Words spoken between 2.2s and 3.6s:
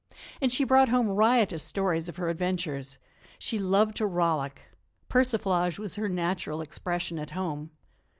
adventures. She